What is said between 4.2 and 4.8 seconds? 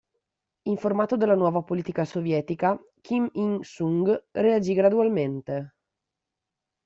reagì